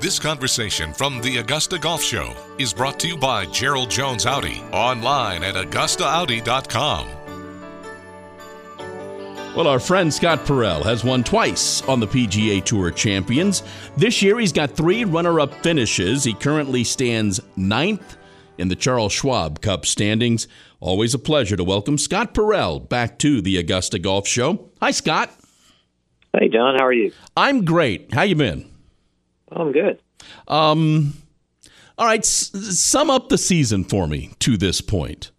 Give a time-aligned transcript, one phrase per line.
[0.00, 4.62] This conversation from the Augusta Golf Show is brought to you by Gerald Jones Audi,
[4.72, 7.08] online at AugustaAudi.com.
[9.56, 13.64] Well, our friend Scott Parel has won twice on the PGA Tour Champions.
[13.96, 16.22] This year, he's got three runner up finishes.
[16.22, 18.16] He currently stands ninth
[18.56, 20.46] in the Charles Schwab Cup standings.
[20.78, 24.70] Always a pleasure to welcome Scott Parel back to the Augusta Golf Show.
[24.80, 25.32] Hi, Scott.
[26.38, 26.76] Hey, John.
[26.78, 27.10] How are you?
[27.36, 28.14] I'm great.
[28.14, 28.77] How you been?
[29.50, 30.00] I'm good.
[30.46, 31.14] Um,
[31.96, 32.20] all right.
[32.20, 35.30] S- sum up the season for me to this point.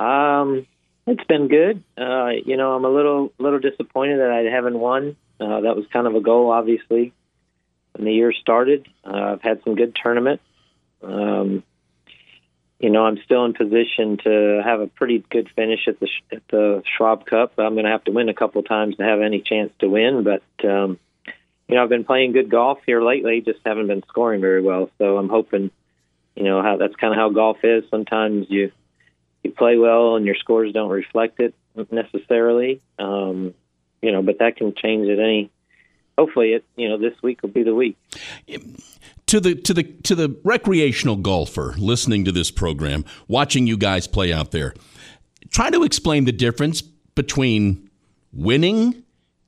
[0.00, 0.66] Um,
[1.06, 1.82] it's been good.
[1.96, 5.16] Uh, you know, I'm a little little disappointed that I haven't won.
[5.40, 7.12] Uh, that was kind of a goal, obviously,
[7.92, 8.88] when the year started.
[9.04, 10.44] Uh, I've had some good tournaments.
[11.02, 11.62] Um,
[12.80, 16.42] you know, I'm still in position to have a pretty good finish at the at
[16.48, 17.52] the Schwab Cup.
[17.58, 20.24] I'm going to have to win a couple times to have any chance to win,
[20.24, 20.98] but um,
[21.84, 23.42] I've been playing good golf here lately.
[23.42, 24.90] Just haven't been scoring very well.
[24.98, 25.70] So I'm hoping,
[26.34, 27.84] you know, how that's kind of how golf is.
[27.90, 28.72] Sometimes you
[29.42, 31.54] you play well and your scores don't reflect it
[31.92, 32.80] necessarily.
[32.98, 33.54] Um,
[34.00, 35.50] you know, but that can change at any.
[36.16, 37.98] Hopefully, it you know this week will be the week.
[39.26, 44.06] To the to the to the recreational golfer listening to this program, watching you guys
[44.06, 44.74] play out there,
[45.50, 47.90] try to explain the difference between
[48.32, 49.03] winning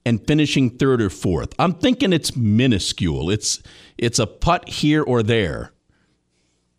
[0.06, 1.52] and finishing third or fourth.
[1.58, 3.28] I'm thinking it's minuscule.
[3.28, 3.60] It's
[3.98, 5.72] it's a putt here or there.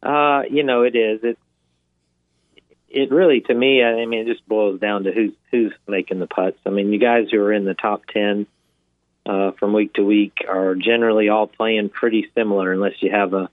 [0.02, 1.20] Uh, you know, it is.
[1.24, 1.38] It
[2.88, 6.28] it really to me, I mean, it just boils down to who's who's making the
[6.28, 6.58] putts.
[6.66, 8.48] I mean, you guys who are in the top ten
[9.26, 13.50] uh, from week to week are generally all playing pretty similar, unless you have a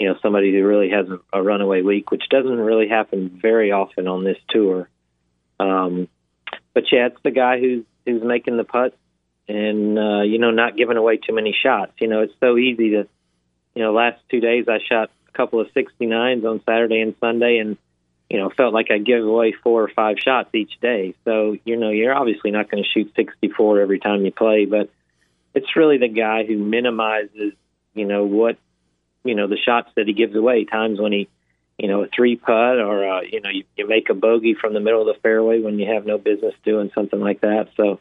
[0.00, 3.72] you know somebody who really has a, a runaway week, which doesn't really happen very
[3.72, 4.88] often on this tour.
[5.60, 6.08] Um,
[6.72, 8.96] but yeah, it's the guy who's who's making the putts
[9.52, 11.92] and uh, you know not giving away too many shots.
[12.00, 13.08] You know, it's so easy to
[13.74, 17.58] you know last two days I shot a couple of 69s on Saturday and Sunday,
[17.58, 17.76] and
[18.30, 21.14] you know felt like I give away four or five shots each day.
[21.24, 24.90] So you know you're obviously not going to shoot 64 every time you play, but
[25.54, 27.52] it's really the guy who minimizes
[27.94, 28.56] you know what
[29.22, 30.64] you know the shots that he gives away.
[30.64, 31.28] Times when he
[31.78, 34.74] you know, a three putt or, uh, you know, you, you make a bogey from
[34.74, 37.70] the middle of the fairway when you have no business doing something like that.
[37.76, 37.98] So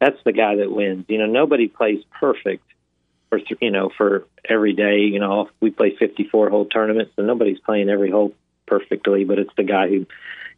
[0.00, 1.06] that's the guy that wins.
[1.08, 2.64] You know, nobody plays perfect
[3.30, 5.00] for, you know, for every day.
[5.00, 8.34] You know, we play 54 hole tournaments and nobody's playing every hole
[8.66, 10.06] perfectly, but it's the guy who,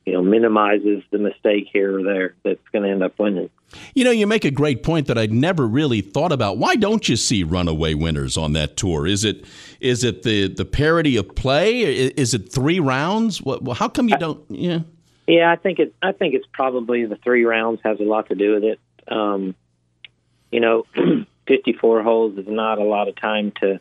[0.05, 3.51] you know, minimizes the mistake here or there that's going to end up winning.
[3.95, 6.59] You know, you make a great point that I'd never really thought about.
[6.59, 9.07] Why don't you see runaway winners on that tour?
[9.07, 9.45] Is it
[9.79, 11.83] is it the the parity of play?
[11.83, 13.41] Is it three rounds?
[13.41, 14.43] What, how come you don't?
[14.51, 14.81] Yeah.
[15.29, 15.95] Yeah, I think it.
[16.03, 18.81] I think it's probably the three rounds has a lot to do with it.
[19.11, 19.55] Um,
[20.51, 20.87] you know,
[21.49, 23.81] 54 holes is not a lot of time to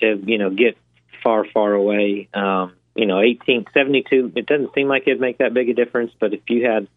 [0.00, 0.76] to you know get
[1.22, 2.28] far far away.
[2.32, 4.32] Um, you know, 18, 72.
[4.34, 6.88] It doesn't seem like it'd make that big a difference, but if you had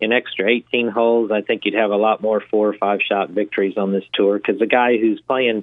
[0.00, 3.30] an extra 18 holes, I think you'd have a lot more four or five shot
[3.30, 5.62] victories on this tour because the guy who's playing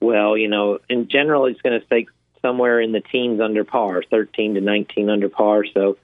[0.00, 2.06] well, you know, in general, he's going to stay
[2.40, 5.64] somewhere in the teens under par, 13 to 19 under par.
[5.74, 5.98] So,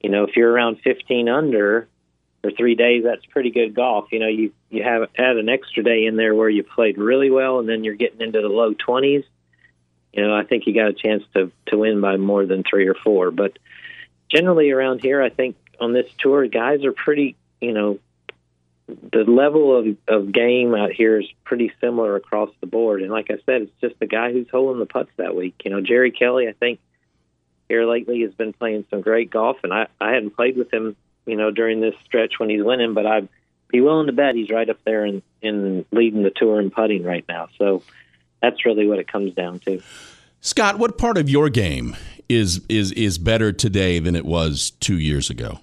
[0.00, 1.88] you know, if you're around 15 under
[2.46, 4.06] for three days, that's pretty good golf.
[4.12, 7.30] You know, you you have add an extra day in there where you played really
[7.30, 9.24] well, and then you're getting into the low 20s.
[10.12, 12.86] You know, I think you got a chance to to win by more than three
[12.86, 13.32] or four.
[13.32, 13.58] But
[14.28, 17.98] generally around here, I think on this tour, guys are pretty, you know,
[18.86, 23.02] the level of, of game out here is pretty similar across the board.
[23.02, 25.62] And like I said, it's just the guy who's holding the putts that week.
[25.64, 26.78] You know, Jerry Kelly, I think
[27.68, 30.94] here lately has been playing some great golf, and I I hadn't played with him,
[31.26, 33.28] you know, during this stretch when he's winning, but I'd
[33.68, 37.02] be willing to bet he's right up there in in leading the tour in putting
[37.04, 37.48] right now.
[37.58, 37.82] So
[38.40, 39.82] that's really what it comes down to.
[40.40, 41.96] Scott, what part of your game
[42.28, 45.60] is is is better today than it was two years ago?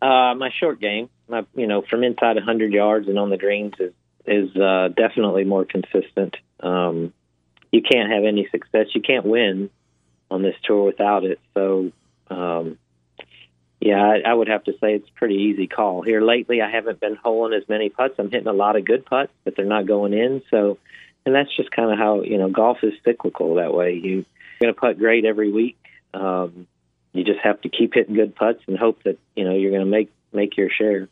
[0.00, 3.74] Uh, my short game, my you know, from inside 100 yards and on the greens
[3.78, 3.92] is
[4.26, 6.36] is uh, definitely more consistent.
[6.60, 7.12] Um,
[7.70, 8.88] you can't have any success.
[8.94, 9.70] You can't win
[10.30, 11.38] on this tour without it.
[11.54, 11.92] So,
[12.28, 12.78] um,
[13.86, 16.02] yeah, I, I would have to say it's a pretty easy call.
[16.02, 18.16] Here lately, I haven't been holing as many putts.
[18.18, 20.42] I'm hitting a lot of good putts, but they're not going in.
[20.50, 20.78] So,
[21.24, 23.94] and that's just kind of how you know golf is cyclical that way.
[23.94, 24.24] You,
[24.60, 25.76] you're going to putt great every week.
[26.12, 26.66] Um,
[27.12, 29.84] you just have to keep hitting good putts and hope that you know you're going
[29.84, 31.08] to make make your share.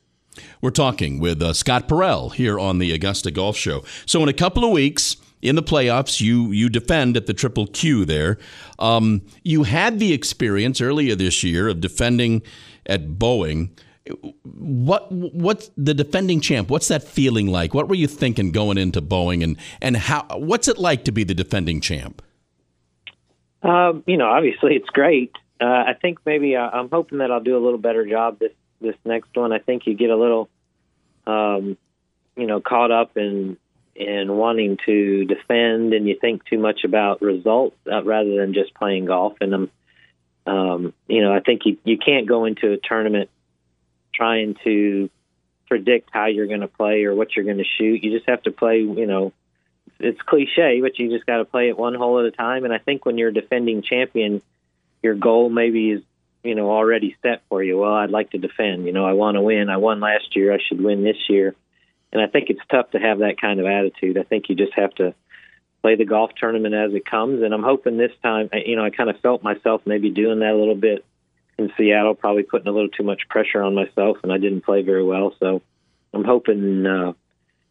[0.61, 3.85] We're talking with uh, Scott Parel here on the Augusta Golf Show.
[4.05, 7.67] So in a couple of weeks in the playoffs, you you defend at the Triple
[7.67, 8.39] Q there.
[8.79, 12.43] Um, you had the experience earlier this year of defending
[12.87, 13.71] at Boeing.
[14.43, 16.71] What what's the defending champ?
[16.71, 17.75] What's that feeling like?
[17.75, 20.27] What were you thinking going into Boeing, and and how?
[20.35, 22.23] What's it like to be the defending champ?
[23.63, 25.33] Uh, you know, obviously it's great.
[25.61, 28.53] Uh, I think maybe uh, I'm hoping that I'll do a little better job this
[28.81, 29.53] this next one.
[29.53, 30.49] I think you get a little,
[31.27, 31.77] um,
[32.37, 33.57] you know, caught up in
[33.95, 38.75] in wanting to defend, and you think too much about results uh, rather than just
[38.75, 39.35] playing golf.
[39.41, 39.71] And um,
[40.47, 43.31] um, you know, I think you you can't go into a tournament
[44.13, 45.11] trying to
[45.69, 48.03] predict how you're going to play or what you're going to shoot.
[48.03, 48.81] You just have to play.
[48.81, 49.33] You know,
[49.99, 52.65] it's cliche, but you just got to play it one hole at a time.
[52.65, 54.43] And I think when you're a defending champion,
[55.03, 56.03] your goal maybe is
[56.43, 57.79] you know already set for you.
[57.79, 58.87] Well, I'd like to defend.
[58.87, 59.71] You know, I want to win.
[59.71, 60.53] I won last year.
[60.53, 61.55] I should win this year.
[62.15, 64.17] And I think it's tough to have that kind of attitude.
[64.17, 65.15] I think you just have to
[65.83, 67.43] play the golf tournament as it comes.
[67.43, 70.53] And I'm hoping this time, you know, I kind of felt myself maybe doing that
[70.53, 71.05] a little bit
[71.59, 74.83] in Seattle, probably putting a little too much pressure on myself, and I didn't play
[74.83, 75.35] very well.
[75.41, 75.63] So
[76.13, 77.13] I'm hoping, uh,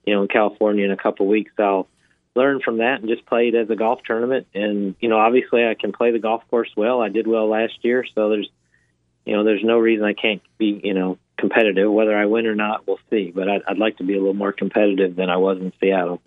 [0.05, 1.87] you know, in California in a couple weeks, I'll
[2.35, 4.47] learn from that and just play it as a golf tournament.
[4.53, 7.01] And you know, obviously, I can play the golf course well.
[7.01, 8.49] I did well last year, so there's,
[9.25, 11.91] you know, there's no reason I can't be, you know, competitive.
[11.91, 13.31] Whether I win or not, we'll see.
[13.33, 16.21] But I'd, I'd like to be a little more competitive than I was in Seattle.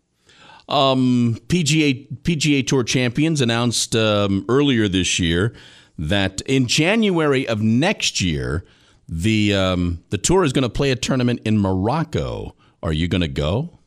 [0.68, 5.54] Um, PGA PGA Tour champions announced um, earlier this year
[5.98, 8.64] that in January of next year,
[9.08, 12.54] the um, the tour is going to play a tournament in Morocco.
[12.82, 13.78] Are you going to go?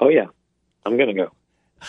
[0.00, 0.26] Oh yeah,
[0.84, 1.32] I'm going to go.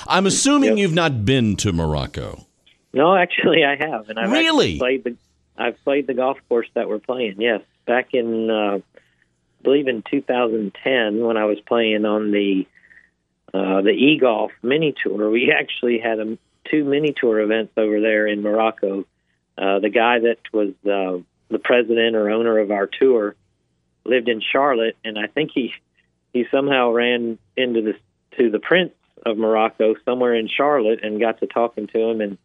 [0.05, 0.77] I'm assuming yep.
[0.77, 2.45] you've not been to Morocco.
[2.93, 5.15] No, actually, I have, and I've really played the
[5.57, 7.35] I've played the golf course that we're playing.
[7.39, 8.77] Yes, back in uh,
[9.59, 12.67] I believe in 2010 when I was playing on the
[13.53, 15.29] uh, the e golf mini tour.
[15.31, 16.37] We actually had a,
[16.69, 19.05] two mini tour events over there in Morocco.
[19.57, 23.35] Uh, the guy that was uh, the president or owner of our tour
[24.05, 25.73] lived in Charlotte, and I think he
[26.33, 27.93] he somehow ran into the
[28.37, 28.93] to the prince
[29.25, 32.37] of Morocco somewhere in Charlotte and got to talking to him and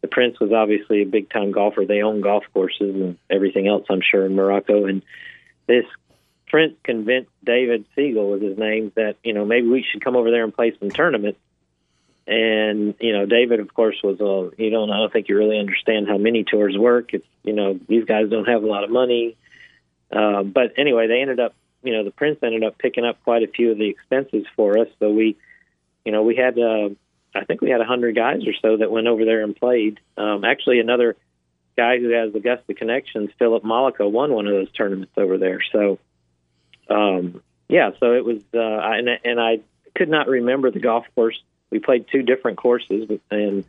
[0.00, 1.84] the prince was obviously a big time golfer.
[1.84, 4.86] They own golf courses and everything else, I'm sure, in Morocco.
[4.86, 5.02] And
[5.66, 5.84] this
[6.46, 10.30] prince convinced David Siegel was his name that you know maybe we should come over
[10.30, 11.40] there and play some tournaments.
[12.26, 15.58] And you know, David, of course, was a you don't I don't think you really
[15.58, 17.14] understand how many tours work.
[17.14, 19.36] It's you know these guys don't have a lot of money.
[20.12, 23.42] Uh, but anyway, they ended up you know the prince ended up picking up quite
[23.42, 24.88] a few of the expenses for us.
[25.00, 25.36] So we
[26.04, 26.56] you know we had.
[26.58, 26.90] Uh,
[27.38, 30.00] I think we had a hundred guys or so that went over there and played.
[30.16, 31.16] Um, actually, another
[31.76, 35.60] guy who has Augusta connections, Philip Mollica, won one of those tournaments over there.
[35.72, 35.98] So,
[36.90, 39.60] um, yeah, so it was, uh, and, and I
[39.94, 41.40] could not remember the golf course.
[41.70, 43.64] We played two different courses, and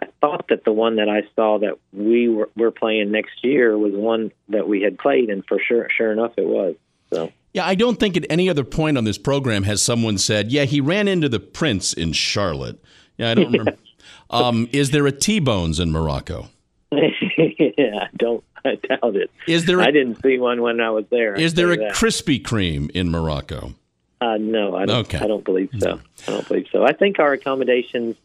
[0.00, 3.76] I thought that the one that I saw that we were, were playing next year
[3.76, 6.76] was one that we had played, and for sure, sure enough, it was.
[7.12, 7.32] So.
[7.52, 10.64] Yeah, I don't think at any other point on this program has someone said, "Yeah,
[10.64, 12.78] he ran into the prince in Charlotte."
[13.20, 13.76] Yeah, I don't remember.
[14.30, 16.48] um, is there a T-Bones in Morocco?
[16.90, 18.42] yeah, I don't.
[18.64, 19.30] I doubt it.
[19.46, 19.80] Is there?
[19.80, 21.34] I didn't see one when I was there.
[21.34, 21.92] Is there a that.
[21.92, 23.74] Krispy Kreme in Morocco?
[24.20, 25.06] Uh, no, I don't.
[25.06, 25.18] Okay.
[25.18, 26.00] I don't believe so.
[26.26, 26.84] I don't believe so.
[26.84, 28.16] I think our accommodations.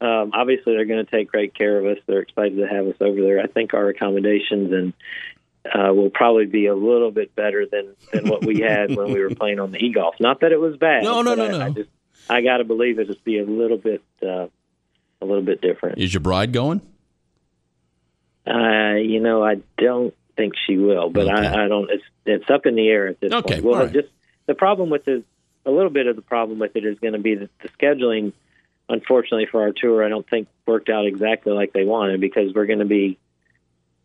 [0.00, 1.98] Um, obviously, they're going to take great care of us.
[2.06, 3.40] They're excited to have us over there.
[3.40, 4.92] I think our accommodations and
[5.72, 9.20] uh, will probably be a little bit better than than what we had when we
[9.20, 10.16] were playing on the e golf.
[10.20, 11.04] Not that it was bad.
[11.04, 11.60] No, no, no, I, no.
[11.60, 11.90] I just
[12.28, 14.46] I got to believe it just be a little bit uh,
[15.20, 15.98] a little bit different.
[15.98, 16.80] Is your bride going?
[18.46, 21.46] Uh, you know, I don't think she will, but okay.
[21.46, 21.90] I, I don't.
[21.90, 23.54] It's it's up in the air at this okay.
[23.54, 23.64] point.
[23.64, 23.92] Well, right.
[23.92, 24.08] just
[24.46, 25.24] the problem with it,
[25.64, 28.32] a little bit of the problem with it is going to be that the scheduling.
[28.86, 32.66] Unfortunately for our tour, I don't think worked out exactly like they wanted because we're
[32.66, 33.18] going to be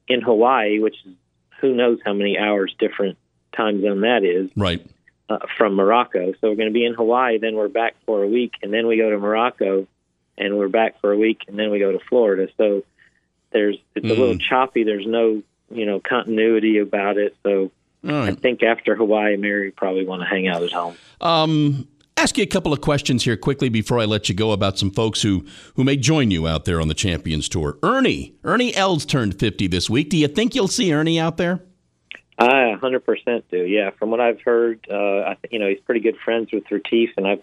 [0.07, 1.13] in Hawaii, which is
[1.59, 3.17] who knows how many hours different
[3.55, 4.49] time zone that is.
[4.55, 4.85] Right.
[5.29, 6.33] Uh, from Morocco.
[6.41, 8.87] So we're going to be in Hawaii, then we're back for a week, and then
[8.87, 9.85] we go to Morocco,
[10.39, 12.47] and we're back for a week, and then we go to Florida.
[12.57, 12.83] So
[13.51, 14.09] there's it's mm.
[14.09, 14.41] a little mm.
[14.41, 14.83] choppy.
[14.83, 17.35] There's no you know continuity about it.
[17.43, 17.69] So
[18.03, 18.29] right.
[18.29, 20.95] I think after Hawaii, Mary probably want to hang out at home.
[21.21, 24.79] Um, ask you a couple of questions here quickly before I let you go about
[24.79, 25.45] some folks who
[25.75, 27.77] who may join you out there on the Champions Tour.
[27.83, 30.09] Ernie, Ernie Els turned 50 this week.
[30.09, 31.61] Do you think you'll see Ernie out there?
[32.81, 33.57] I 100% do.
[33.57, 36.69] Yeah, from what I've heard, uh, I th- you know he's pretty good friends with
[36.71, 37.41] Retief, and I've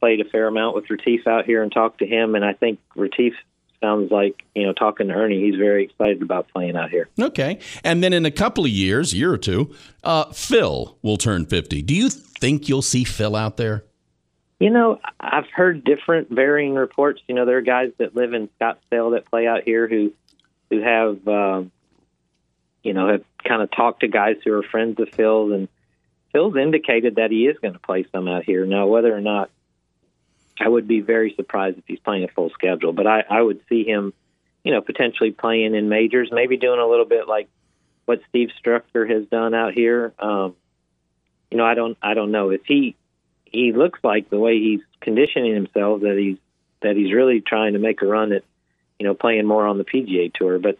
[0.00, 2.78] played a fair amount with Retief out here and talked to him, and I think
[2.94, 3.34] Retief
[3.80, 7.08] sounds like you know talking to Ernie, he's very excited about playing out here.
[7.20, 11.46] Okay, and then in a couple of years, year or two, uh, Phil will turn
[11.46, 11.82] 50.
[11.82, 13.84] Do you think you'll see Phil out there?
[14.60, 17.22] You know, I've heard different, varying reports.
[17.28, 20.12] You know, there are guys that live in Scottsdale that play out here who
[20.70, 21.26] who have.
[21.26, 21.62] Uh,
[22.88, 25.68] you know, have kind of talked to guys who are friends of Phil's, and
[26.32, 28.64] Phil's indicated that he is going to play some out here.
[28.64, 29.50] Now, whether or not,
[30.58, 33.60] I would be very surprised if he's playing a full schedule, but I, I would
[33.68, 34.14] see him,
[34.64, 37.50] you know, potentially playing in majors, maybe doing a little bit like
[38.06, 40.14] what Steve Stricker has done out here.
[40.18, 40.56] Um,
[41.50, 42.96] you know, I don't, I don't know if he,
[43.44, 46.38] he looks like the way he's conditioning himself that he's
[46.80, 48.44] that he's really trying to make a run at,
[48.98, 50.58] you know, playing more on the PGA Tour.
[50.58, 50.78] But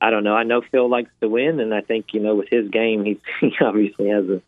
[0.00, 0.34] I don't know.
[0.34, 3.20] I know Phil likes to win, and I think you know with his game, he,
[3.40, 4.42] he obviously has a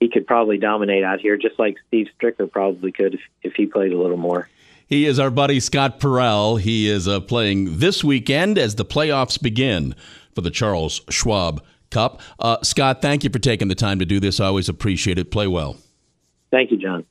[0.00, 3.66] he could probably dominate out here, just like Steve Stricker probably could if, if he
[3.66, 4.48] played a little more.
[4.86, 6.56] He is our buddy Scott Parel.
[6.56, 9.94] He is uh, playing this weekend as the playoffs begin
[10.34, 12.20] for the Charles Schwab Cup.
[12.38, 14.40] Uh, Scott, thank you for taking the time to do this.
[14.40, 15.30] I always appreciate it.
[15.30, 15.78] Play well.
[16.50, 17.06] Thank you, John.